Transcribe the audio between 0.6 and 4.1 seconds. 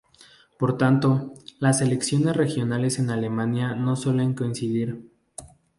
lo tanto, las elecciones regionales en Alemania no